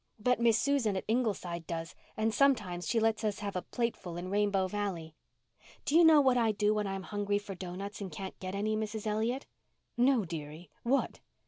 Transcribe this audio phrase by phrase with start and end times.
[0.17, 4.31] But Miss Susan at Ingleside does, and sometimes she lets us have a plateful in
[4.31, 5.13] Rainbow Valley.
[5.85, 8.75] Do you know what I do when I'm hungry for doughnuts and can't get any,
[8.75, 9.05] Mrs.
[9.05, 9.45] Elliott?"
[9.95, 10.71] "No, dearie.
[10.81, 11.19] What?"